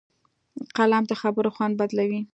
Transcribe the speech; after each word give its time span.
قلم 0.75 1.03
د 1.07 1.11
خبرو 1.21 1.53
خوند 1.55 1.73
بدلوي 1.81 2.21